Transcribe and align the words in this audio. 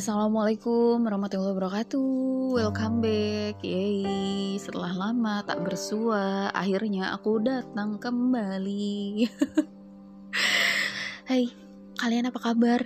Assalamualaikum 0.00 1.04
warahmatullahi 1.04 1.52
wabarakatuh. 1.52 2.56
Welcome 2.56 3.04
back. 3.04 3.60
Yeay. 3.60 4.56
Setelah 4.56 4.96
lama 4.96 5.44
tak 5.44 5.60
bersua 5.60 6.48
Akhirnya 6.56 7.12
aku 7.12 7.36
datang 7.44 8.00
kembali. 8.00 9.28
Hai 11.28 11.52
Kalian 12.00 12.32
apa 12.32 12.40
kabar? 12.40 12.80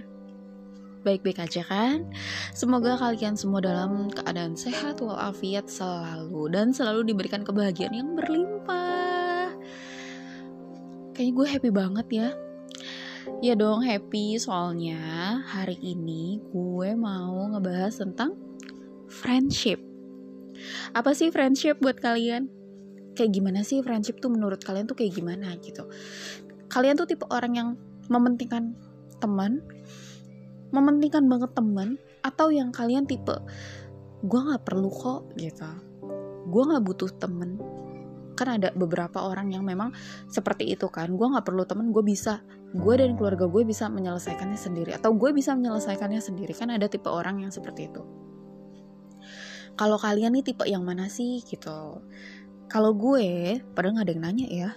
Baik-baik 1.06 1.44
aja 1.44 1.62
kan? 1.62 2.10
Semoga 2.50 2.98
kalian 2.98 3.38
semua 3.38 3.62
dalam 3.62 4.10
keadaan 4.10 4.58
sehat 4.58 4.98
walafiat 4.98 5.70
selalu 5.70 6.50
Dan 6.50 6.74
selalu 6.74 7.14
diberikan 7.14 7.46
kebahagiaan 7.46 7.94
yang 7.94 8.18
berlimpah 8.18 9.03
Kayaknya 11.14 11.32
gue 11.32 11.46
happy 11.46 11.70
banget 11.70 12.06
ya 12.10 12.28
Ya 13.40 13.56
dong 13.56 13.80
happy 13.80 14.36
soalnya 14.36 15.40
hari 15.48 15.80
ini 15.80 16.44
gue 16.52 16.90
mau 16.92 17.48
ngebahas 17.56 18.04
tentang 18.04 18.36
friendship. 19.08 19.80
Apa 20.92 21.16
sih 21.16 21.32
friendship 21.32 21.80
buat 21.80 21.96
kalian? 22.04 22.52
Kayak 23.16 23.30
gimana 23.32 23.64
sih 23.64 23.80
friendship 23.80 24.20
tuh 24.20 24.28
menurut 24.28 24.60
kalian 24.60 24.84
tuh 24.84 24.98
kayak 24.98 25.16
gimana 25.16 25.56
gitu? 25.64 25.88
Kalian 26.68 27.00
tuh 27.00 27.08
tipe 27.08 27.24
orang 27.32 27.52
yang 27.56 27.68
mementingkan 28.12 28.76
teman, 29.24 29.64
mementingkan 30.68 31.24
banget 31.24 31.56
teman, 31.56 31.96
atau 32.20 32.52
yang 32.52 32.74
kalian 32.76 33.08
tipe 33.08 33.40
gue 34.24 34.40
nggak 34.40 34.64
perlu 34.64 34.88
kok 34.88 35.36
gitu, 35.36 35.68
gue 36.48 36.62
nggak 36.64 36.84
butuh 36.84 37.12
temen, 37.20 37.60
kan 38.34 38.58
ada 38.60 38.74
beberapa 38.74 39.22
orang 39.24 39.54
yang 39.54 39.62
memang 39.62 39.94
seperti 40.28 40.74
itu 40.74 40.90
kan. 40.90 41.14
Gue 41.14 41.30
nggak 41.30 41.46
perlu 41.46 41.64
temen 41.64 41.90
gue 41.94 42.04
bisa. 42.04 42.42
Gue 42.74 42.98
dan 42.98 43.14
keluarga 43.14 43.46
gue 43.46 43.62
bisa 43.62 43.86
menyelesaikannya 43.88 44.58
sendiri. 44.58 44.90
Atau 44.94 45.14
gue 45.14 45.30
bisa 45.30 45.54
menyelesaikannya 45.54 46.20
sendiri. 46.20 46.52
Kan 46.52 46.74
ada 46.74 46.90
tipe 46.90 47.06
orang 47.06 47.42
yang 47.42 47.54
seperti 47.54 47.88
itu. 47.88 48.02
Kalau 49.74 49.98
kalian 49.98 50.38
nih 50.38 50.54
tipe 50.54 50.66
yang 50.66 50.82
mana 50.86 51.06
sih 51.10 51.42
gitu. 51.46 52.02
Kalau 52.70 52.92
gue 52.94 53.58
padahal 53.74 53.98
nggak 53.98 54.06
ada 54.06 54.14
yang 54.14 54.24
nanya 54.26 54.46
ya. 54.50 54.70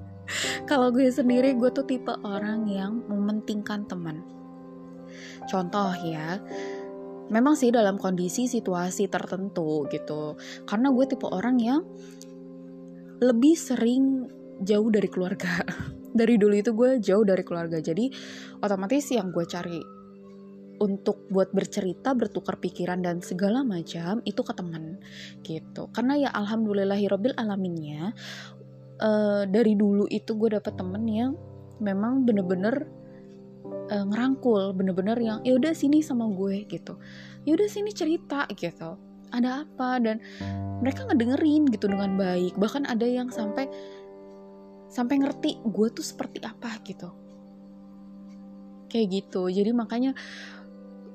Kalau 0.70 0.92
gue 0.92 1.08
sendiri 1.08 1.56
gue 1.56 1.70
tuh 1.72 1.88
tipe 1.88 2.12
orang 2.24 2.68
yang 2.68 3.00
mementingkan 3.08 3.88
teman 3.88 4.38
contoh 5.48 5.90
ya 6.04 6.36
memang 7.28 7.56
sih 7.56 7.68
dalam 7.68 8.00
kondisi 8.00 8.48
situasi 8.48 9.08
tertentu 9.12 9.84
gitu. 9.92 10.36
Karena 10.64 10.88
gue 10.88 11.04
tipe 11.04 11.28
orang 11.28 11.56
yang 11.60 11.80
lebih 13.18 13.54
sering 13.58 14.26
jauh 14.62 14.90
dari 14.90 15.06
keluarga 15.10 15.62
dari 16.18 16.34
dulu 16.38 16.54
itu 16.54 16.70
gue 16.74 16.98
jauh 17.02 17.22
dari 17.22 17.42
keluarga 17.46 17.78
jadi 17.78 18.10
otomatis 18.62 19.06
yang 19.14 19.30
gue 19.30 19.46
cari 19.46 19.98
untuk 20.78 21.26
buat 21.26 21.50
bercerita, 21.50 22.14
bertukar 22.14 22.62
pikiran 22.62 23.02
dan 23.02 23.18
segala 23.18 23.66
macam 23.66 24.22
itu 24.22 24.40
ke 24.46 24.52
teman 24.54 25.02
gitu. 25.42 25.90
Karena 25.90 26.14
ya 26.14 26.30
alhamdulillahirobbil 26.30 27.34
alaminnya 27.34 28.14
uh, 29.02 29.42
dari 29.46 29.74
dulu 29.74 30.06
itu 30.06 30.38
gue 30.38 30.54
dapet 30.54 30.78
temen 30.78 31.02
yang 31.10 31.32
memang 31.82 32.22
bener-bener 32.22 32.86
uh, 33.90 34.04
ngerangkul, 34.06 34.70
bener-bener 34.74 35.18
yang 35.18 35.38
ya 35.42 35.58
udah 35.58 35.74
sini 35.74 35.98
sama 35.98 36.30
gue 36.30 36.62
gitu. 36.70 36.94
Ya 37.42 37.58
udah 37.58 37.66
sini 37.66 37.90
cerita 37.90 38.46
gitu 38.54 39.07
ada 39.34 39.64
apa? 39.64 39.98
Dan 39.98 40.20
mereka 40.78 41.06
ngedengerin 41.08 41.66
gitu 41.70 41.90
dengan 41.90 42.14
baik. 42.14 42.54
Bahkan 42.56 42.86
ada 42.86 43.04
yang 43.04 43.28
sampai 43.28 43.66
sampai 44.88 45.20
ngerti 45.20 45.60
gue 45.68 45.88
tuh 45.92 46.04
seperti 46.04 46.40
apa 46.44 46.80
gitu. 46.86 47.12
Kayak 48.88 49.06
gitu. 49.20 49.52
Jadi 49.52 49.70
makanya 49.76 50.16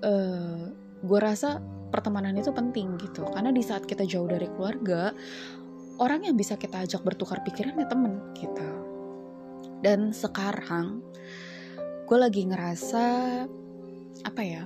uh, 0.06 0.70
gue 1.04 1.20
rasa 1.20 1.58
pertemanan 1.90 2.38
itu 2.38 2.54
penting 2.54 2.98
gitu. 3.02 3.26
Karena 3.30 3.50
di 3.50 3.62
saat 3.66 3.86
kita 3.86 4.06
jauh 4.06 4.30
dari 4.30 4.46
keluarga 4.50 5.14
orang 6.02 6.26
yang 6.26 6.36
bisa 6.38 6.58
kita 6.58 6.86
ajak 6.86 7.06
bertukar 7.06 7.42
pikiran 7.46 7.78
ya 7.78 7.88
temen 7.90 8.14
gitu. 8.38 8.70
Dan 9.84 10.16
sekarang 10.16 11.04
gue 12.08 12.18
lagi 12.18 12.46
ngerasa 12.46 13.06
apa 14.24 14.42
ya? 14.42 14.64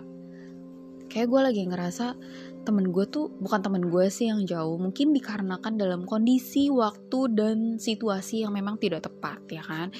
Kayak 1.08 1.28
gue 1.32 1.42
lagi 1.42 1.64
ngerasa 1.66 2.06
temen 2.68 2.92
gue 2.92 3.08
tuh 3.08 3.32
bukan 3.40 3.64
temen 3.64 3.88
gue 3.88 4.12
sih 4.12 4.28
yang 4.28 4.44
jauh 4.44 4.76
mungkin 4.76 5.16
dikarenakan 5.16 5.80
dalam 5.80 6.04
kondisi 6.04 6.68
waktu 6.68 7.32
dan 7.32 7.58
situasi 7.80 8.44
yang 8.44 8.52
memang 8.52 8.76
tidak 8.76 9.08
tepat 9.08 9.40
ya 9.48 9.64
kan? 9.64 9.96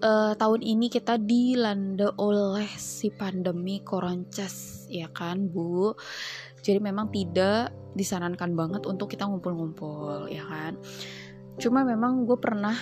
Uh, 0.00 0.32
tahun 0.36 0.60
ini 0.60 0.92
kita 0.92 1.20
dilanda 1.20 2.12
oleh 2.16 2.68
si 2.76 3.12
pandemi 3.12 3.84
koronces 3.84 4.88
ya 4.88 5.12
kan 5.12 5.52
bu? 5.52 5.92
Jadi 6.64 6.80
memang 6.80 7.12
tidak 7.12 7.76
disarankan 7.92 8.56
banget 8.56 8.88
untuk 8.88 9.12
kita 9.12 9.28
ngumpul-ngumpul 9.28 10.32
ya 10.32 10.48
kan? 10.48 10.80
Cuma 11.60 11.84
memang 11.84 12.24
gue 12.24 12.36
pernah 12.40 12.76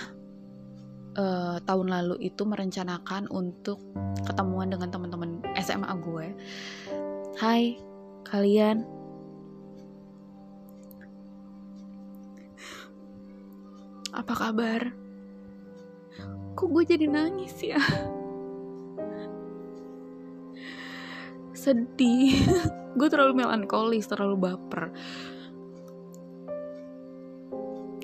uh, 1.19 1.57
tahun 1.63 1.87
lalu 1.91 2.31
itu 2.31 2.43
merencanakan 2.43 3.27
untuk 3.31 3.79
ketemuan 4.23 4.71
dengan 4.71 4.91
teman-teman 4.91 5.43
SMA 5.59 5.91
gue 5.99 6.27
Hai 7.35 7.75
kalian. 8.25 8.83
Apa 14.15 14.33
kabar? 14.33 14.81
Kok 16.55 16.67
gue 16.71 16.83
jadi 16.87 17.05
nangis 17.05 17.55
ya? 17.61 17.79
Sedih. 21.51 22.35
Gue 22.95 23.11
terlalu 23.11 23.43
melankolis 23.43 24.07
terlalu 24.07 24.39
baper. 24.39 24.87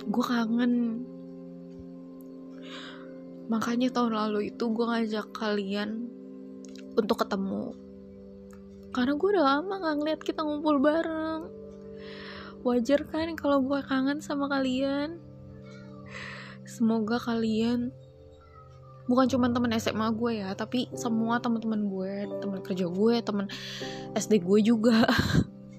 Gue 0.04 0.26
kangen. 0.28 1.08
Makanya 3.48 3.88
tahun 3.96 4.20
lalu 4.20 4.52
itu 4.52 4.68
gue 4.68 4.84
ngajak 4.84 5.32
kalian 5.32 6.12
untuk 7.00 7.24
ketemu 7.24 7.72
karena 8.92 9.16
gue 9.16 9.30
udah 9.32 9.46
lama 9.56 9.74
gak 9.80 9.96
ngeliat 10.04 10.22
kita 10.22 10.44
ngumpul 10.44 10.84
bareng. 10.84 11.48
Wajar 12.62 13.08
kan 13.08 13.34
kalau 13.40 13.64
gue 13.64 13.80
kangen 13.88 14.20
sama 14.20 14.52
kalian? 14.52 15.18
Semoga 16.68 17.18
kalian 17.18 17.96
bukan 19.10 19.28
cuma 19.28 19.52
teman 19.52 19.76
SMA 19.76 20.08
gue 20.16 20.40
ya 20.40 20.56
tapi 20.56 20.88
semua 20.96 21.42
teman-teman 21.44 21.84
gue 21.84 22.14
teman 22.40 22.60
kerja 22.64 22.86
gue 22.88 23.16
teman 23.24 23.48
SD 24.14 24.44
gue 24.44 24.60
juga. 24.62 25.08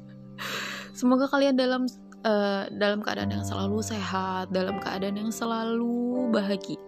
Semoga 0.99 1.29
kalian 1.29 1.57
dalam 1.57 1.87
uh, 2.25 2.65
dalam 2.73 3.01
keadaan 3.05 3.31
yang 3.33 3.45
selalu 3.47 3.81
sehat 3.85 4.51
dalam 4.51 4.81
keadaan 4.81 5.21
yang 5.21 5.33
selalu 5.33 6.29
bahagia. 6.33 6.81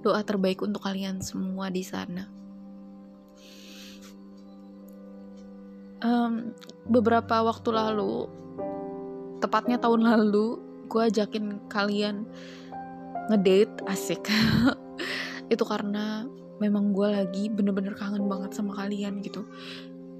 Doa 0.00 0.22
terbaik 0.22 0.62
untuk 0.62 0.84
kalian 0.84 1.20
semua 1.20 1.72
di 1.72 1.82
sana 1.82 2.43
um, 6.04 6.52
beberapa 6.86 7.40
waktu 7.40 7.68
lalu 7.72 8.28
tepatnya 9.40 9.80
tahun 9.80 10.04
lalu 10.04 10.60
gue 10.86 11.02
ajakin 11.08 11.64
kalian 11.72 12.28
ngedate 13.32 13.80
asik. 13.88 14.28
Itu 15.52 15.64
karena 15.64 16.28
memang 16.60 16.92
gue 16.92 17.08
lagi 17.08 17.48
bener-bener 17.48 17.96
kangen 17.96 18.28
banget 18.28 18.52
sama 18.52 18.76
kalian 18.76 19.24
gitu. 19.24 19.48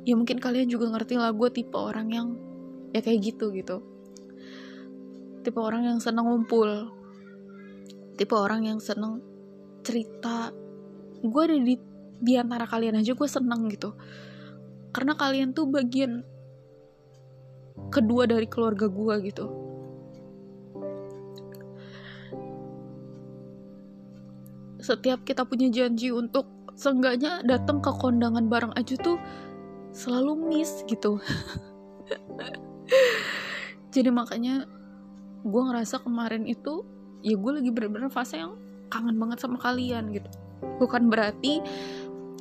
Ya 0.08 0.16
mungkin 0.16 0.40
kalian 0.40 0.68
juga 0.72 0.88
ngerti 0.88 1.20
lah 1.20 1.32
gue 1.32 1.48
tipe 1.52 1.76
orang 1.76 2.08
yang 2.10 2.28
ya 2.96 3.04
kayak 3.04 3.20
gitu 3.32 3.52
gitu. 3.52 3.84
Tipe 5.44 5.60
orang 5.60 5.84
yang 5.84 5.98
seneng 6.00 6.24
ngumpul. 6.24 6.88
Tipe 8.16 8.32
orang 8.32 8.64
yang 8.64 8.80
seneng 8.80 9.20
cerita. 9.84 10.48
Gue 11.20 11.42
ada 11.44 11.56
di 11.56 11.76
di 12.24 12.32
antara 12.40 12.64
kalian 12.64 13.04
aja 13.04 13.12
gue 13.12 13.28
seneng 13.28 13.68
gitu 13.68 13.92
karena 14.94 15.18
kalian 15.18 15.50
tuh 15.50 15.66
bagian 15.66 16.22
kedua 17.90 18.30
dari 18.30 18.46
keluarga 18.46 18.86
gue 18.86 19.14
gitu. 19.26 19.46
Setiap 24.78 25.26
kita 25.26 25.42
punya 25.42 25.66
janji 25.72 26.14
untuk 26.14 26.46
seenggaknya 26.78 27.42
datang 27.42 27.82
ke 27.82 27.90
kondangan 27.98 28.46
bareng 28.46 28.70
aja 28.78 28.94
tuh 29.02 29.18
selalu 29.90 30.54
miss 30.54 30.86
gitu. 30.86 31.18
Jadi 33.94 34.10
makanya 34.14 34.66
gue 35.42 35.62
ngerasa 35.62 36.02
kemarin 36.02 36.46
itu 36.46 36.86
ya 37.24 37.34
gue 37.34 37.50
lagi 37.50 37.70
bener-bener 37.72 38.12
fase 38.12 38.38
yang 38.38 38.54
kangen 38.92 39.18
banget 39.18 39.42
sama 39.42 39.58
kalian 39.58 40.14
gitu. 40.14 40.30
Bukan 40.78 41.10
berarti 41.10 41.58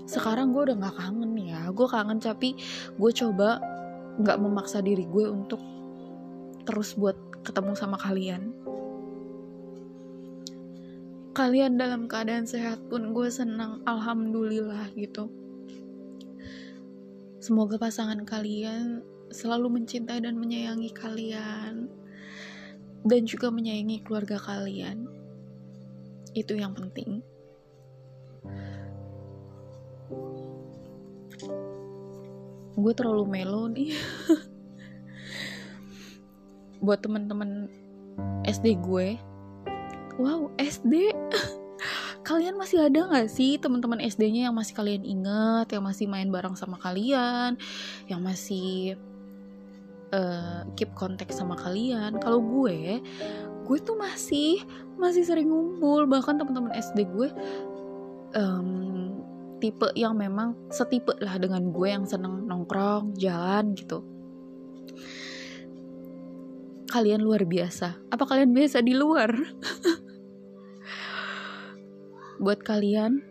sekarang 0.03 0.51
gue 0.51 0.71
udah 0.71 0.77
gak 0.79 0.97
kangen 0.99 1.31
ya. 1.39 1.71
Gue 1.71 1.87
kangen 1.87 2.19
tapi 2.19 2.59
gue 2.99 3.11
coba 3.15 3.63
gak 4.19 4.39
memaksa 4.39 4.83
diri 4.83 5.07
gue 5.07 5.25
untuk 5.31 5.59
terus 6.67 6.95
buat 6.95 7.15
ketemu 7.43 7.71
sama 7.75 7.95
kalian. 7.99 8.51
Kalian 11.33 11.81
dalam 11.81 12.05
keadaan 12.05 12.45
sehat 12.45 12.77
pun 12.91 13.15
gue 13.15 13.27
senang 13.31 13.81
alhamdulillah 13.89 14.93
gitu. 14.93 15.33
Semoga 17.41 17.75
pasangan 17.75 18.21
kalian 18.23 19.03
selalu 19.33 19.81
mencintai 19.81 20.23
dan 20.23 20.37
menyayangi 20.37 20.93
kalian 20.93 21.89
dan 23.03 23.21
juga 23.25 23.49
menyayangi 23.49 24.05
keluarga 24.05 24.37
kalian. 24.39 25.09
Itu 26.37 26.53
yang 26.55 26.77
penting 26.77 27.25
gue 32.73 32.93
terlalu 32.93 33.23
melo 33.29 33.69
nih. 33.69 33.93
Buat 36.85 37.05
teman-teman 37.05 37.69
SD 38.43 38.77
gue. 38.81 39.17
Wow 40.19 40.53
SD 40.61 41.13
kalian 42.23 42.55
masih 42.55 42.87
ada 42.87 43.03
gak 43.11 43.27
sih 43.27 43.59
teman-teman 43.59 43.99
SD-nya 43.99 44.47
yang 44.47 44.55
masih 44.55 44.73
kalian 44.79 45.03
ingat 45.03 45.67
yang 45.75 45.83
masih 45.83 46.07
main 46.07 46.31
bareng 46.31 46.55
sama 46.55 46.79
kalian 46.79 47.59
yang 48.07 48.23
masih 48.23 48.95
uh, 50.15 50.63
keep 50.79 50.93
kontak 50.95 51.29
sama 51.35 51.57
kalian? 51.59 52.15
Kalau 52.21 52.39
gue 52.39 53.03
gue 53.63 53.77
tuh 53.79 53.95
masih 53.95 54.63
masih 54.95 55.25
sering 55.25 55.51
ngumpul. 55.51 56.07
Bahkan 56.07 56.39
teman-teman 56.39 56.71
SD 56.77 57.09
gue 57.11 57.29
um, 58.37 58.92
tipe 59.63 59.87
yang 59.95 60.19
memang 60.19 60.59
setipe 60.67 61.15
lah 61.23 61.39
dengan 61.39 61.71
gue 61.71 61.87
yang 61.87 62.03
seneng 62.03 62.43
nongkrong 62.51 63.15
jalan 63.15 63.71
gitu. 63.79 64.03
Kalian 66.91 67.23
luar 67.23 67.47
biasa. 67.47 68.11
Apa 68.11 68.27
kalian 68.27 68.51
biasa 68.51 68.83
di 68.83 68.91
luar? 68.91 69.31
Buat 72.43 72.59
kalian 72.67 73.23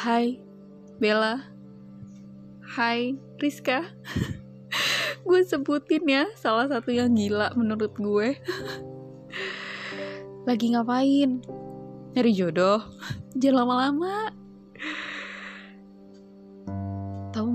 hai 0.00 0.40
Bella. 0.96 1.52
Hai 2.64 3.12
Rizka. 3.36 3.84
Gue 5.28 5.44
sebutin 5.44 6.04
ya 6.08 6.24
salah 6.36 6.64
satu 6.64 6.92
yang 6.92 7.12
gila 7.12 7.52
menurut 7.56 7.92
gue. 7.96 8.36
Lagi 10.48 10.72
ngapain? 10.72 11.44
Nyari 12.12 12.32
jodoh. 12.36 12.80
Jangan 13.36 13.64
lama-lama 13.64 14.43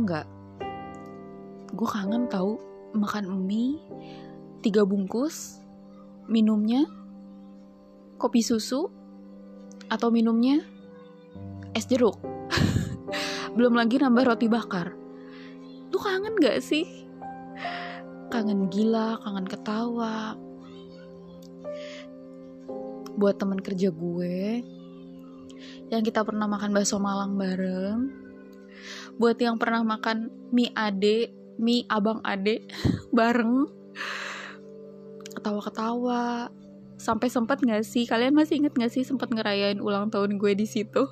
nggak? 0.09 0.27
Gue 1.77 1.85
kangen 1.85 2.25
tahu 2.25 2.57
makan 2.97 3.45
mie 3.45 3.77
tiga 4.65 4.81
bungkus 4.81 5.61
minumnya 6.25 6.89
kopi 8.17 8.41
susu 8.41 8.89
atau 9.85 10.09
minumnya 10.09 10.65
es 11.77 11.85
jeruk. 11.85 12.17
Belum 13.55 13.77
lagi 13.77 14.01
nambah 14.01 14.33
roti 14.33 14.49
bakar. 14.49 14.97
Lu 15.93 15.97
kangen 16.01 16.41
gak 16.41 16.57
sih? 16.65 17.05
Kangen 18.33 18.73
gila 18.73 19.21
kangen 19.21 19.45
ketawa. 19.45 20.33
Buat 23.13 23.37
teman 23.37 23.61
kerja 23.61 23.93
gue 23.93 24.65
yang 25.89 26.05
kita 26.05 26.21
pernah 26.21 26.45
makan 26.45 26.71
bakso 26.71 27.01
malang 27.01 27.33
bareng 27.33 28.28
buat 29.19 29.35
yang 29.39 29.59
pernah 29.59 29.83
makan 29.83 30.31
mie 30.53 30.71
ade 30.73 31.33
mie 31.59 31.85
abang 31.91 32.23
ade 32.23 32.65
bareng. 33.17 33.67
Ketawa-ketawa. 35.35 36.51
Sampai 36.99 37.31
sempat 37.31 37.63
nggak 37.63 37.87
sih? 37.87 38.03
Kalian 38.03 38.35
masih 38.35 38.59
inget 38.59 38.75
nggak 38.75 38.91
sih 38.91 39.07
sempat 39.07 39.31
ngerayain 39.31 39.79
ulang 39.79 40.11
tahun 40.11 40.35
gue 40.35 40.51
di 40.55 40.67
situ? 40.67 41.07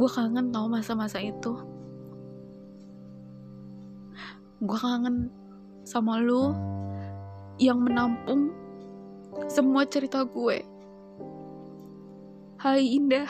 Gue 0.00 0.08
kangen 0.08 0.48
tau 0.48 0.64
masa-masa 0.64 1.20
itu. 1.20 1.60
Gue 4.64 4.78
kangen 4.80 5.28
sama 5.84 6.16
lu 6.24 6.56
yang 7.60 7.84
menampung 7.84 8.48
semua 9.44 9.84
cerita 9.84 10.24
gue 10.24 10.64
Hai 12.60 13.00
Indah. 13.00 13.24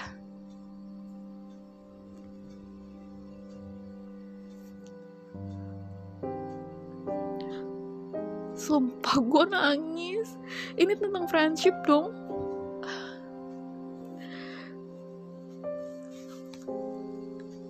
Sumpah 8.58 9.22
gue 9.22 9.44
nangis. 9.54 10.34
Ini 10.74 10.98
tentang 10.98 11.30
friendship 11.30 11.78
dong. 11.86 12.10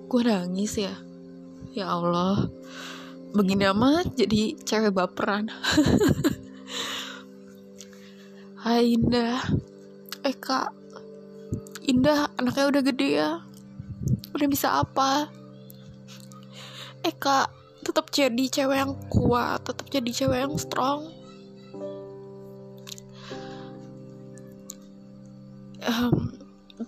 Gue 0.09 0.23
nangis 0.25 0.81
ya. 0.81 0.97
Ya 1.77 1.93
Allah. 1.93 2.49
Begini 3.37 3.69
amat 3.69 4.17
jadi 4.17 4.57
cewek 4.65 4.97
baperan. 4.97 5.53
Hai 8.65 8.97
Indah. 8.97 9.45
Eh 10.25 10.37
kak, 10.41 10.80
Indah 11.91 12.31
anaknya 12.39 12.71
udah 12.71 12.83
gede 12.87 13.09
ya. 13.19 13.43
Udah 14.31 14.47
bisa 14.47 14.79
apa? 14.79 15.27
Eh 17.03 17.11
kak 17.11 17.51
tetap 17.83 18.15
jadi 18.15 18.45
cewek 18.47 18.79
yang 18.79 18.95
kuat 19.11 19.67
tetap 19.67 19.91
jadi 19.91 20.11
cewek 20.15 20.39
yang 20.47 20.55
strong. 20.55 21.11
Um, 25.83 26.39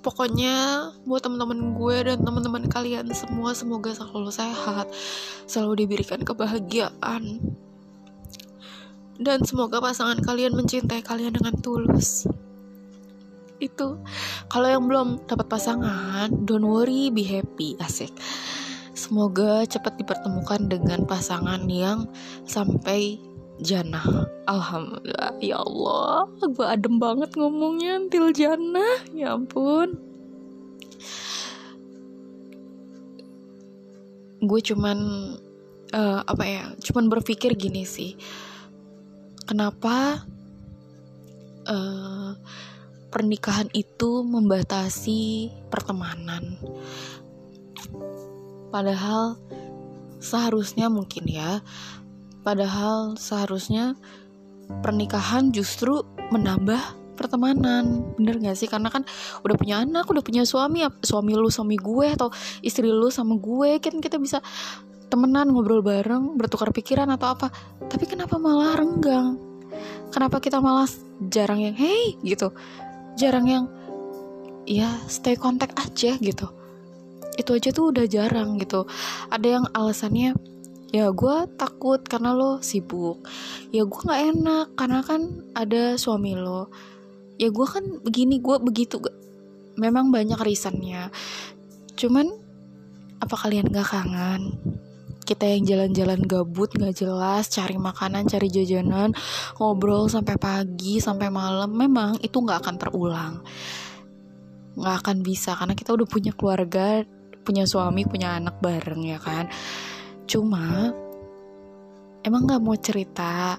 pokoknya 0.06 0.87
buat 1.02 1.26
teman-teman 1.26 1.75
gue 1.75 1.96
dan 2.06 2.22
teman-teman 2.22 2.70
kalian 2.70 3.10
semua 3.10 3.56
semoga 3.58 3.90
selalu 3.90 4.31
sehat 4.31 4.87
selalu 5.50 5.82
diberikan 5.82 6.22
kebahagiaan. 6.22 7.43
Dan 9.19 9.43
semoga 9.43 9.82
pasangan 9.82 10.22
kalian 10.22 10.54
mencintai 10.54 11.02
kalian 11.02 11.34
dengan 11.34 11.58
tulus 11.58 12.31
itu. 13.62 13.99
Kalau 14.50 14.69
yang 14.69 14.85
belum 14.91 15.23
dapat 15.31 15.47
pasangan 15.47 16.29
don't 16.44 16.67
worry 16.67 17.09
be 17.14 17.23
happy 17.23 17.79
asik. 17.79 18.11
Semoga 18.93 19.64
cepat 19.64 19.97
dipertemukan 19.99 20.69
dengan 20.69 21.06
pasangan 21.09 21.64
yang 21.70 22.11
sampai 22.44 23.19
jannah. 23.62 24.05
Alhamdulillah. 24.50 25.38
Ya 25.41 25.62
Allah 25.62 26.28
gue 26.42 26.66
adem 26.66 26.99
banget 26.99 27.33
ngomongnya 27.38 28.02
til 28.11 28.35
jannah. 28.35 29.00
Ya 29.14 29.38
ampun. 29.38 29.97
Gue 34.42 34.61
cuman 34.61 34.99
uh, 35.95 36.21
apa 36.26 36.45
ya 36.45 36.64
cuman 36.83 37.07
berpikir 37.09 37.54
gini 37.54 37.87
sih. 37.87 38.19
Kenapa 39.47 40.25
uh, 41.69 42.33
pernikahan 43.12 43.69
itu 43.76 44.25
membatasi 44.25 45.52
pertemanan. 45.69 46.57
Padahal 48.73 49.37
seharusnya 50.16 50.88
mungkin 50.88 51.28
ya, 51.28 51.61
padahal 52.40 53.21
seharusnya 53.21 53.92
pernikahan 54.81 55.52
justru 55.52 56.00
menambah 56.33 56.81
pertemanan. 57.21 58.16
Bener 58.16 58.40
gak 58.40 58.57
sih? 58.57 58.66
Karena 58.66 58.88
kan 58.88 59.04
udah 59.45 59.57
punya 59.61 59.85
anak 59.85 60.09
udah 60.09 60.25
punya 60.25 60.49
suami 60.49 60.81
suami 61.04 61.37
lu 61.37 61.52
suami 61.52 61.76
gue 61.76 62.16
atau 62.16 62.33
istri 62.64 62.88
lu 62.88 63.12
sama 63.12 63.37
gue 63.37 63.76
kan 63.76 64.00
kita 64.00 64.16
bisa 64.16 64.40
temenan 65.12 65.52
ngobrol 65.52 65.85
bareng 65.85 66.40
bertukar 66.40 66.73
pikiran 66.73 67.12
atau 67.12 67.37
apa. 67.37 67.52
Tapi 67.92 68.09
kenapa 68.09 68.40
malah 68.40 68.81
renggang? 68.81 69.37
Kenapa 70.09 70.40
kita 70.40 70.64
malah 70.64 70.88
jarang 71.28 71.61
yang 71.61 71.76
hey 71.76 72.16
gitu 72.25 72.57
jarang 73.19 73.47
yang 73.49 73.64
ya 74.69 74.88
stay 75.09 75.37
kontak 75.37 75.75
aja 75.78 76.16
gitu. 76.19 76.47
Itu 77.37 77.57
aja 77.57 77.73
tuh 77.73 77.92
udah 77.92 78.04
jarang 78.07 78.61
gitu. 78.61 78.85
Ada 79.33 79.61
yang 79.61 79.64
alasannya 79.73 80.37
ya 80.92 81.09
gue 81.09 81.37
takut 81.57 82.04
karena 82.04 82.37
lo 82.37 82.61
sibuk. 82.61 83.25
Ya 83.73 83.88
gue 83.88 84.00
nggak 84.00 84.23
enak 84.37 84.66
karena 84.76 85.00
kan 85.00 85.42
ada 85.57 85.97
suami 85.97 86.37
lo. 86.37 86.69
Ya 87.40 87.49
gue 87.49 87.66
kan 87.66 88.04
begini 88.04 88.38
gue 88.38 88.57
begitu. 88.61 89.00
Memang 89.81 90.12
banyak 90.12 90.37
risannya 90.40 91.09
cuman 91.97 92.26
apa 93.23 93.35
kalian 93.38 93.71
gak 93.71 93.95
kangen 93.95 94.59
kita 95.23 95.47
yang 95.47 95.62
jalan-jalan 95.64 96.21
gabut 96.26 96.75
nggak 96.75 96.99
jelas 96.99 97.47
cari 97.49 97.79
makanan 97.79 98.26
cari 98.26 98.50
jajanan 98.50 99.14
ngobrol 99.57 100.11
sampai 100.11 100.35
pagi 100.35 100.99
sampai 100.99 101.31
malam 101.31 101.71
memang 101.71 102.19
itu 102.21 102.37
nggak 102.37 102.61
akan 102.67 102.76
terulang. 102.76 103.35
Nggak 104.75 104.97
akan 105.05 105.17
bisa 105.23 105.55
karena 105.55 105.75
kita 105.79 105.95
udah 105.95 106.09
punya 106.11 106.33
keluarga 106.35 107.07
punya 107.43 107.67
suami 107.67 108.07
punya 108.07 108.38
anak 108.38 108.59
bareng 108.62 109.02
ya 109.02 109.19
kan? 109.19 109.47
Cuma 110.26 110.91
emang 112.23 112.43
nggak 112.47 112.62
mau 112.62 112.76
cerita 112.79 113.59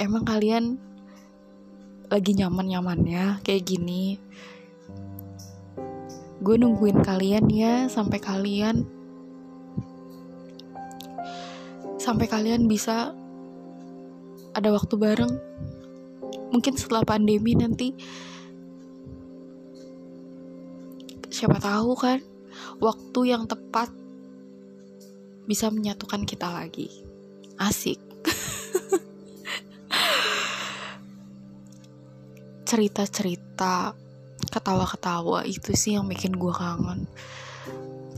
emang 0.00 0.24
kalian 0.24 0.78
lagi 2.10 2.34
nyaman-nyamannya 2.34 3.44
kayak 3.46 3.62
gini. 3.62 4.18
Gue 6.40 6.56
nungguin 6.56 7.04
kalian 7.04 7.46
ya 7.52 7.86
sampai 7.86 8.16
kalian 8.16 8.99
sampai 12.00 12.24
kalian 12.24 12.64
bisa 12.64 13.12
ada 14.56 14.72
waktu 14.72 14.96
bareng. 14.96 15.36
Mungkin 16.50 16.74
setelah 16.80 17.04
pandemi 17.04 17.52
nanti. 17.52 17.92
Siapa 21.30 21.60
tahu 21.60 21.92
kan 21.94 22.18
waktu 22.80 23.36
yang 23.36 23.44
tepat 23.44 23.92
bisa 25.44 25.68
menyatukan 25.68 26.24
kita 26.24 26.48
lagi. 26.48 26.88
Asik. 27.60 28.00
Cerita-cerita 32.68 33.92
ketawa-ketawa 34.50 35.44
itu 35.44 35.76
sih 35.76 36.00
yang 36.00 36.08
bikin 36.08 36.32
gue 36.34 36.50
kangen 36.50 37.06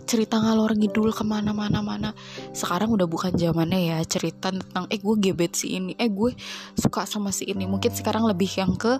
cerita 0.05 0.39
ngalor 0.39 0.77
ngidul 0.77 1.15
ke 1.15 1.25
mana-mana 1.25 1.81
mana 1.81 2.11
sekarang 2.51 2.93
udah 2.93 3.07
bukan 3.07 3.33
zamannya 3.35 3.95
ya 3.95 3.99
cerita 4.05 4.53
tentang 4.53 4.85
eh 4.91 5.01
gue 5.01 5.17
gebet 5.19 5.57
si 5.57 5.79
ini. 5.79 5.97
Eh 5.97 6.11
gue 6.11 6.35
suka 6.77 7.07
sama 7.07 7.31
si 7.31 7.49
ini. 7.49 7.65
Mungkin 7.65 7.95
sekarang 7.95 8.27
lebih 8.27 8.51
yang 8.59 8.75
ke 8.77 8.99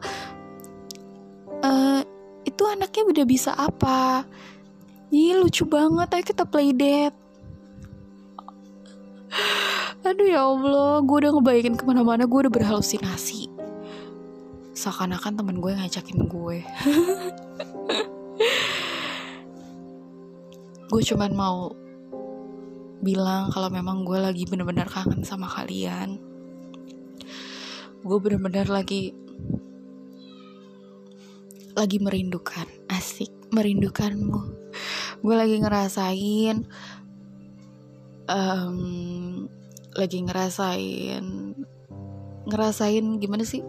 uh, 1.63 2.01
itu 2.43 2.63
anaknya 2.67 3.03
udah 3.07 3.25
bisa 3.27 3.51
apa? 3.55 4.27
Ih 5.13 5.39
lucu 5.39 5.69
banget. 5.69 6.09
Ayo 6.17 6.25
kita 6.25 6.45
play 6.49 6.73
date 6.73 7.23
Aduh 10.03 10.29
ya 10.29 10.43
Allah. 10.45 11.01
Gue 11.07 11.17
udah 11.25 11.33
ngebayangin 11.39 11.79
ke 11.79 11.85
mana-mana. 11.87 12.27
Gue 12.27 12.47
udah 12.47 12.53
berhalusinasi. 12.53 13.49
Seakan-akan 14.73 15.37
temen 15.37 15.61
gue 15.61 15.73
ngajakin 15.77 16.19
gue 16.27 16.65
gue 20.93 21.01
cuman 21.01 21.33
mau 21.33 21.73
bilang 23.01 23.49
kalau 23.49 23.73
memang 23.73 24.05
gue 24.05 24.21
lagi 24.21 24.45
bener-bener 24.45 24.85
kangen 24.85 25.25
sama 25.25 25.49
kalian. 25.49 26.21
Gue 28.05 28.19
bener-bener 28.21 28.69
lagi 28.69 29.17
lagi 31.73 31.97
merindukan 31.97 32.69
asik 32.93 33.33
merindukanmu. 33.57 34.41
Gue 35.25 35.33
lagi 35.33 35.57
ngerasain 35.65 36.69
um, 38.29 39.49
lagi 39.97 40.19
ngerasain 40.29 41.57
ngerasain 42.53 43.07
gimana 43.17 43.49
sih? 43.49 43.65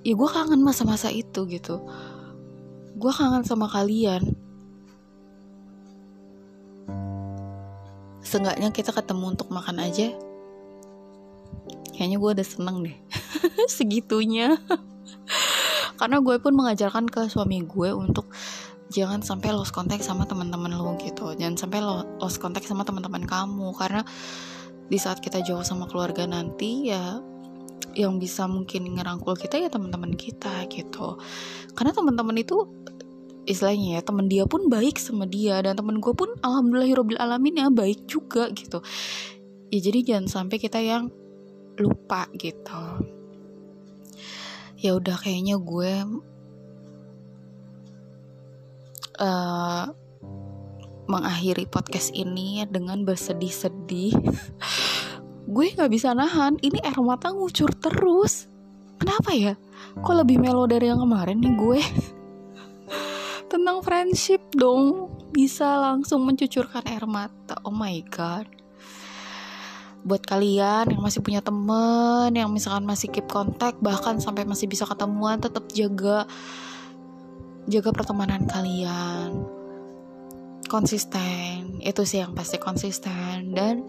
Ya 0.00 0.16
gue 0.16 0.28
kangen 0.32 0.64
masa-masa 0.64 1.12
itu 1.12 1.44
gitu. 1.44 1.84
Gue 2.96 3.12
kangen 3.12 3.44
sama 3.44 3.68
kalian 3.68 4.45
seenggaknya 8.26 8.74
kita 8.74 8.90
ketemu 8.90 9.38
untuk 9.38 9.48
makan 9.54 9.78
aja. 9.78 10.10
Kayaknya 11.94 12.18
gue 12.18 12.30
udah 12.34 12.46
seneng 12.46 12.76
deh. 12.82 12.96
Segitunya. 13.78 14.58
Karena 15.96 16.18
gue 16.20 16.36
pun 16.42 16.52
mengajarkan 16.52 17.06
ke 17.06 17.30
suami 17.30 17.62
gue 17.62 17.94
untuk 17.94 18.28
jangan 18.90 19.22
sampai 19.22 19.54
lost 19.54 19.72
contact 19.72 20.02
sama 20.02 20.26
teman-teman 20.26 20.74
lo 20.74 20.98
gitu. 20.98 21.32
Jangan 21.38 21.56
sampai 21.56 21.80
lost 22.20 22.42
contact 22.42 22.66
sama 22.66 22.82
teman-teman 22.82 23.22
kamu. 23.24 23.72
Karena 23.78 24.02
di 24.90 24.98
saat 24.98 25.22
kita 25.22 25.40
jauh 25.46 25.62
sama 25.62 25.86
keluarga 25.86 26.26
nanti 26.26 26.90
ya 26.90 27.22
yang 27.96 28.20
bisa 28.20 28.44
mungkin 28.44 28.92
ngerangkul 28.92 29.34
kita 29.40 29.56
ya 29.56 29.72
teman-teman 29.72 30.12
kita 30.18 30.68
gitu. 30.68 31.16
Karena 31.72 31.96
teman-teman 31.96 32.36
itu 32.36 32.68
istilahnya 33.46 33.98
ya 33.98 34.00
temen 34.02 34.26
dia 34.26 34.44
pun 34.44 34.66
baik 34.66 34.98
sama 34.98 35.24
dia 35.24 35.62
dan 35.62 35.78
temen 35.78 36.02
gue 36.02 36.12
pun 36.12 36.34
alhamdulillah 36.42 37.22
alamin 37.22 37.62
ya 37.62 37.68
baik 37.70 38.04
juga 38.10 38.50
gitu. 38.50 38.82
Ya 39.70 39.78
jadi 39.78 39.98
jangan 40.02 40.26
sampai 40.26 40.58
kita 40.58 40.82
yang 40.82 41.08
lupa 41.78 42.26
gitu. 42.34 42.82
Ya 44.76 44.92
udah 44.98 45.16
kayaknya 45.16 45.56
gue 45.56 45.92
uh, 49.22 49.84
mengakhiri 51.06 51.70
podcast 51.70 52.12
ini 52.12 52.66
dengan 52.66 53.06
bersedih-sedih. 53.06 54.12
Gue 55.46 55.70
nggak 55.70 55.94
bisa 55.94 56.10
nahan 56.10 56.58
ini 56.58 56.82
air 56.82 56.98
mata 56.98 57.30
ngucur 57.30 57.70
terus. 57.78 58.50
Kenapa 58.98 59.30
ya? 59.30 59.54
Kok 60.02 60.26
lebih 60.26 60.42
melo 60.42 60.66
dari 60.66 60.90
yang 60.90 60.98
kemarin 60.98 61.38
nih 61.38 61.54
gue 61.54 61.80
tentang 63.56 63.80
friendship 63.80 64.44
dong. 64.52 65.08
Bisa 65.32 65.80
langsung 65.80 66.28
mencucurkan 66.28 66.84
air 66.84 67.08
mata. 67.08 67.56
Oh 67.64 67.72
my 67.72 67.96
god. 68.12 68.44
Buat 70.04 70.22
kalian 70.28 70.92
yang 70.92 71.02
masih 71.02 71.24
punya 71.24 71.40
temen 71.40 72.30
yang 72.36 72.52
misalkan 72.52 72.84
masih 72.84 73.08
keep 73.10 73.26
kontak 73.26 73.74
bahkan 73.80 74.20
sampai 74.20 74.46
masih 74.46 74.68
bisa 74.68 74.86
ketemuan 74.86 75.40
tetap 75.40 75.66
jaga 75.72 76.28
jaga 77.64 77.90
pertemanan 77.96 78.44
kalian. 78.44 79.48
Konsisten. 80.68 81.80
Itu 81.80 82.04
sih 82.04 82.20
yang 82.20 82.36
pasti 82.36 82.60
konsisten. 82.60 83.56
Dan 83.56 83.88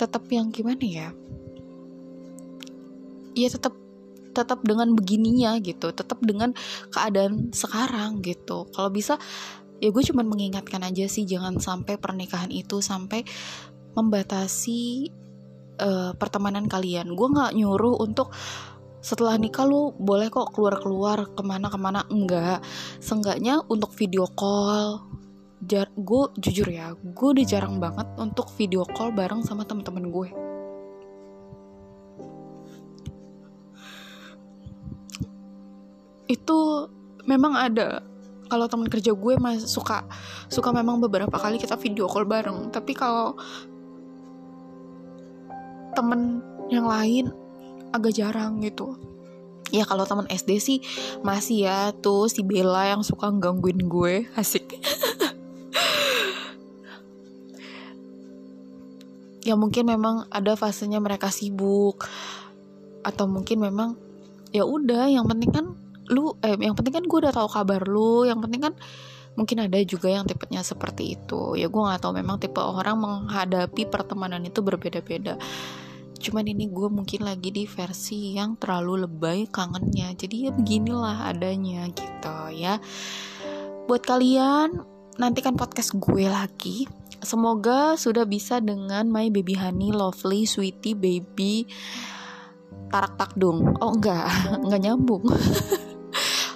tetap 0.00 0.26
yang 0.32 0.48
gimana 0.48 0.82
ya? 0.82 1.08
Ya 3.36 3.48
tetap 3.52 3.81
tetap 4.32 4.64
dengan 4.64 4.96
begininya 4.96 5.60
gitu 5.60 5.92
tetap 5.92 6.18
dengan 6.24 6.56
keadaan 6.90 7.52
sekarang 7.52 8.24
gitu. 8.24 8.66
Kalau 8.72 8.88
bisa 8.88 9.20
ya 9.82 9.88
gue 9.90 10.02
cuma 10.08 10.24
mengingatkan 10.24 10.82
aja 10.82 11.06
sih 11.06 11.28
jangan 11.28 11.58
sampai 11.60 12.00
pernikahan 12.00 12.48
itu 12.48 12.80
sampai 12.80 13.22
membatasi 13.92 15.12
uh, 15.78 16.12
pertemanan 16.16 16.66
kalian. 16.66 17.12
Gue 17.12 17.28
nggak 17.28 17.52
nyuruh 17.54 18.00
untuk 18.00 18.32
setelah 19.02 19.34
nikah 19.34 19.66
lu 19.66 19.90
boleh 19.98 20.30
kok 20.30 20.54
keluar-keluar 20.54 21.34
ke 21.34 21.42
mana-kemana 21.42 22.06
enggak 22.06 22.62
seenggaknya 23.02 23.58
untuk 23.66 23.90
video 23.98 24.30
call 24.30 25.02
jar 25.58 25.90
gue 25.94 26.22
jujur 26.38 26.70
ya 26.70 26.94
gue 26.94 27.28
udah 27.34 27.46
jarang 27.46 27.82
banget 27.82 28.06
untuk 28.14 28.46
video 28.54 28.86
call 28.86 29.10
bareng 29.10 29.42
sama 29.42 29.66
temen-temen 29.66 30.06
gue 30.06 30.51
itu 36.32 36.88
memang 37.28 37.52
ada. 37.54 38.00
Kalau 38.48 38.68
teman 38.68 38.88
kerja 38.88 39.12
gue 39.16 39.34
mas 39.40 39.64
suka 39.64 40.04
suka 40.52 40.72
memang 40.72 41.00
beberapa 41.00 41.32
kali 41.36 41.56
kita 41.56 41.76
video 41.76 42.08
call 42.08 42.28
bareng. 42.28 42.68
Tapi 42.72 42.92
kalau 42.92 43.36
temen 45.92 46.40
yang 46.72 46.88
lain 46.88 47.32
agak 47.92 48.16
jarang 48.16 48.60
gitu. 48.64 48.96
Ya 49.72 49.88
kalau 49.88 50.04
teman 50.04 50.28
SD 50.28 50.50
sih 50.60 50.78
masih 51.24 51.68
ya. 51.68 51.78
Tuh 51.96 52.28
si 52.28 52.44
Bella 52.44 52.92
yang 52.92 53.00
suka 53.00 53.32
gangguin 53.32 53.88
gue. 53.88 54.28
Asik. 54.40 54.76
Ya 59.42 59.58
mungkin 59.58 59.90
memang 59.90 60.28
ada 60.28 60.54
fasenya 60.54 61.00
mereka 61.00 61.32
sibuk. 61.32 62.04
Atau 63.00 63.26
mungkin 63.26 63.64
memang 63.64 63.96
ya 64.52 64.68
udah 64.68 65.08
yang 65.08 65.24
penting 65.24 65.50
kan 65.50 65.66
lu 66.10 66.34
eh 66.42 66.58
yang 66.58 66.74
penting 66.74 66.94
kan 66.98 67.04
gue 67.06 67.18
udah 67.22 67.34
tahu 67.34 67.48
kabar 67.50 67.86
lu 67.86 68.26
yang 68.26 68.42
penting 68.42 68.66
kan 68.70 68.74
mungkin 69.32 69.64
ada 69.64 69.80
juga 69.84 70.12
yang 70.12 70.28
tipenya 70.28 70.60
seperti 70.60 71.16
itu. 71.16 71.56
Ya 71.56 71.68
gue 71.68 71.82
nggak 71.82 72.04
tahu 72.04 72.12
memang 72.16 72.36
tipe 72.40 72.60
orang 72.60 73.00
menghadapi 73.00 73.88
pertemanan 73.88 74.44
itu 74.44 74.60
berbeda-beda. 74.60 75.40
Cuman 76.22 76.46
ini 76.46 76.70
gue 76.70 76.88
mungkin 76.92 77.26
lagi 77.26 77.50
di 77.50 77.64
versi 77.66 78.36
yang 78.36 78.54
terlalu 78.60 79.08
lebay 79.08 79.48
kangennya. 79.48 80.14
Jadi 80.14 80.48
ya 80.48 80.50
beginilah 80.54 81.32
adanya 81.32 81.88
gitu 81.90 82.36
ya. 82.54 82.78
Buat 83.88 84.06
kalian 84.06 84.84
nantikan 85.16 85.56
podcast 85.56 85.96
gue 85.96 86.28
lagi. 86.28 86.86
Semoga 87.22 87.94
sudah 87.94 88.26
bisa 88.26 88.58
dengan 88.58 89.06
my 89.06 89.30
baby 89.30 89.54
honey 89.54 89.94
lovely 89.94 90.42
sweetie 90.42 90.98
baby 90.98 91.70
tarak 92.90 93.16
takdung 93.16 93.78
oh 93.80 93.90
enggak. 93.96 94.28
Enggak 94.62 94.80
nyambung 94.84 95.24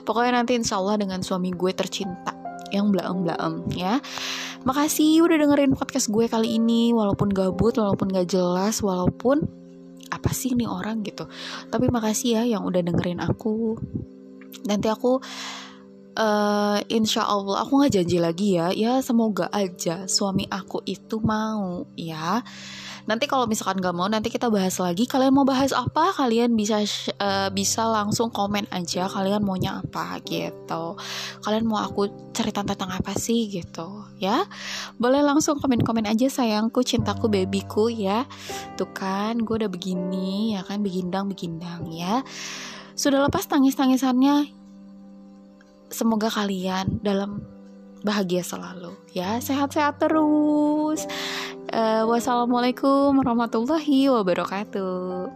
Pokoknya 0.07 0.39
nanti 0.41 0.55
insya 0.55 0.79
Allah 0.79 1.03
dengan 1.03 1.21
suami 1.21 1.51
gue 1.51 1.75
tercinta 1.75 2.33
yang 2.71 2.95
blaem-blaem 2.95 3.67
ya. 3.75 3.99
Makasih 4.63 5.23
udah 5.23 5.37
dengerin 5.39 5.75
podcast 5.75 6.11
gue 6.11 6.27
kali 6.31 6.59
ini 6.59 6.95
walaupun 6.95 7.31
gabut, 7.31 7.75
walaupun 7.79 8.15
gak 8.15 8.31
jelas, 8.31 8.83
walaupun 8.83 9.47
apa 10.11 10.31
sih 10.31 10.55
ini 10.55 10.67
orang 10.67 11.03
gitu. 11.03 11.27
Tapi 11.71 11.91
makasih 11.91 12.41
ya 12.41 12.43
yang 12.59 12.63
udah 12.63 12.83
dengerin 12.83 13.19
aku. 13.19 13.79
Nanti 14.67 14.87
aku 14.87 15.19
uh, 16.17 16.79
insya 16.89 17.27
Allah 17.29 17.63
aku 17.63 17.83
nggak 17.83 17.95
janji 17.95 18.19
lagi 18.19 18.49
ya. 18.59 18.71
Ya 18.73 18.99
semoga 19.03 19.51
aja 19.53 20.07
suami 20.07 20.47
aku 20.51 20.83
itu 20.87 21.21
mau 21.23 21.87
ya 21.95 22.43
nanti 23.07 23.31
kalau 23.31 23.47
misalkan 23.47 23.79
gak 23.79 23.95
mau 23.95 24.11
nanti 24.11 24.29
kita 24.29 24.51
bahas 24.51 24.77
lagi. 24.83 25.07
Kalian 25.07 25.33
mau 25.33 25.47
bahas 25.47 25.71
apa? 25.71 26.11
Kalian 26.15 26.59
bisa 26.59 26.83
uh, 27.23 27.49
bisa 27.55 27.87
langsung 27.87 28.35
komen 28.35 28.67
aja 28.75 29.07
kalian 29.07 29.47
maunya 29.47 29.79
apa 29.79 30.19
gitu. 30.27 30.99
Kalian 31.43 31.65
mau 31.67 31.81
aku 31.81 32.11
cerita 32.35 32.67
tentang 32.67 32.91
apa 32.91 33.15
sih 33.15 33.47
gitu 33.49 34.05
ya. 34.19 34.45
Boleh 34.99 35.23
langsung 35.23 35.57
komen-komen 35.63 36.05
aja 36.11 36.27
sayangku 36.27 36.83
cintaku 36.83 37.31
babyku 37.31 37.89
ya. 37.89 38.27
Tuh 38.75 38.91
kan 38.91 39.39
gue 39.39 39.65
udah 39.65 39.71
begini 39.71 40.59
ya 40.59 40.67
kan 40.67 40.83
begindang 40.83 41.31
begindang 41.31 41.87
ya. 41.95 42.27
Sudah 42.99 43.23
lepas 43.25 43.47
tangis-tangisannya. 43.47 44.51
Semoga 45.87 46.27
kalian 46.27 46.99
dalam 47.07 47.47
bahagia 48.03 48.43
selalu 48.43 48.99
ya. 49.15 49.39
Sehat-sehat 49.39 50.03
terus 50.03 51.07
uh, 51.77 52.03
wassalamualaikum 52.09 53.21
warahmatullahi 53.21 54.09
wabarakatuh 54.09 55.29